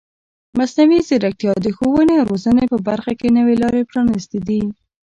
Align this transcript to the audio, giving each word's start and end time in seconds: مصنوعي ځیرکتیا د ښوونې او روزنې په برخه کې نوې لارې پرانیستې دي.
مصنوعي 0.59 0.99
ځیرکتیا 1.07 1.53
د 1.61 1.67
ښوونې 1.77 2.15
او 2.21 2.25
روزنې 2.31 2.65
په 2.71 2.77
برخه 2.87 3.11
کې 3.19 3.27
نوې 3.37 3.55
لارې 3.61 3.87
پرانیستې 3.89 4.39
دي. 4.47 4.61